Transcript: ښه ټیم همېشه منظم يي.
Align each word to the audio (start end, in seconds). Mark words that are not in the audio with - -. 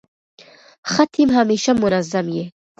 ښه 0.91 1.03
ټیم 1.13 1.29
همېشه 1.37 1.71
منظم 1.81 2.25
يي. 2.35 2.45